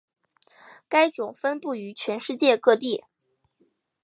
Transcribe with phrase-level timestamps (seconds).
[0.89, 3.03] 该种分布于全世界各地。